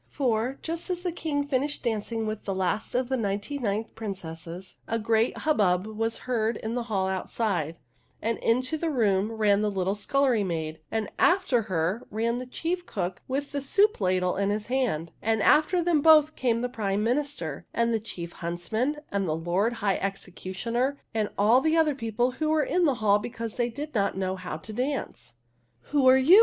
For, 0.09 0.57
just 0.63 0.89
as 0.89 1.01
the 1.01 1.11
King 1.11 1.45
finished 1.45 1.83
dancing 1.83 2.25
with 2.25 2.45
the 2.45 2.55
last 2.55 2.95
of 2.95 3.07
the 3.07 3.15
ninety 3.17 3.59
nine 3.59 3.83
princesses, 3.93 4.77
a 4.87 4.97
great 4.97 5.37
hubbub 5.37 5.85
was 5.85 6.17
heard 6.25 6.57
in 6.57 6.73
the 6.73 6.81
hall 6.89 7.07
outside; 7.07 7.75
and 8.19 8.39
into 8.39 8.79
the 8.79 8.89
room 8.89 9.31
ran 9.31 9.61
the 9.61 9.69
little 9.69 9.93
scullery 9.93 10.43
maid, 10.43 10.79
and 10.89 11.07
after 11.19 11.61
her 11.69 12.01
ran 12.09 12.39
the 12.39 12.47
chief 12.47 12.87
cook 12.87 13.21
with 13.27 13.51
the 13.51 13.61
soup 13.61 14.01
ladle 14.01 14.37
in 14.37 14.49
his 14.49 14.65
hand, 14.65 15.11
and 15.21 15.43
after 15.43 15.83
them 15.83 16.01
both 16.01 16.35
came 16.35 16.61
the 16.61 16.67
Prime 16.67 17.03
Minister, 17.03 17.67
and 17.71 17.93
the 17.93 17.99
chief 17.99 18.33
huntsman, 18.33 19.01
and 19.11 19.29
the 19.29 19.35
Lord 19.35 19.73
High 19.85 19.97
Executioner, 19.97 20.97
and 21.13 21.29
all 21.37 21.61
the 21.61 21.77
other 21.77 21.93
people 21.93 22.31
who 22.31 22.49
were 22.49 22.63
in 22.63 22.85
the 22.85 22.95
hall 22.95 23.19
because 23.19 23.53
they 23.53 23.69
did 23.69 23.93
not 23.93 24.17
know 24.17 24.35
how 24.35 24.57
to 24.57 24.73
dance. 24.73 24.77
THE 24.81 24.87
HUNDREDTH 24.87 25.11
PRINCESS 25.11 25.89
67" 25.89 25.91
Who 26.01 26.07
are 26.09 26.17
you 26.17 26.39